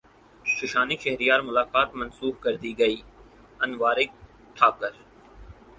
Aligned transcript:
ششانک 0.45 0.99
شہریار 1.03 1.39
ملاقات 1.47 1.89
منسوخ 1.95 2.35
کردی 2.43 2.71
گئیانوراگ 2.79 4.09
ٹھاکر 4.55 4.91